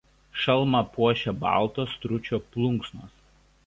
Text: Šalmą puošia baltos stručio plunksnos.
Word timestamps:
Šalmą 0.43 0.81
puošia 0.95 1.35
baltos 1.45 1.95
stručio 2.01 2.45
plunksnos. 2.53 3.19